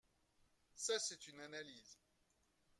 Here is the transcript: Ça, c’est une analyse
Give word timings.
Ça, 0.73 0.97
c’est 0.97 1.27
une 1.27 1.39
analyse 1.41 1.99